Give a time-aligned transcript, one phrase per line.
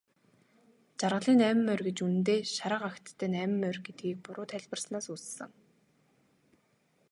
[0.99, 5.51] Жаргалын найман морь гэж үнэндээ шарга агттай найман морь гэдгийг буруу тайлбарласнаас үүссэн.